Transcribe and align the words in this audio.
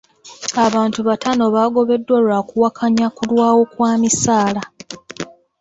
Abantu 0.65 0.99
bataano 1.07 1.43
baagobeddwa 1.55 2.17
lwa 2.25 2.39
kuwakanya 2.49 3.07
kulwawo 3.15 3.61
kwa 3.73 3.91
misaala. 4.01 4.61